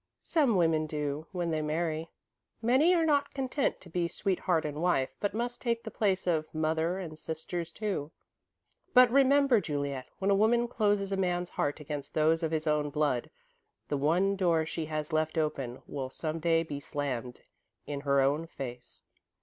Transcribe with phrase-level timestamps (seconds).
[0.23, 2.09] "Some women do, when they marry.
[2.59, 6.51] Many are not content to be sweetheart and wife, but must take the place of
[6.55, 8.11] mother and sisters too.
[8.95, 12.89] But remember, Juliet, when a woman closes a man's heart against those of his own
[12.89, 13.29] blood,
[13.89, 17.41] the one door she has left open will some day be slammed
[17.85, 19.03] in her own face."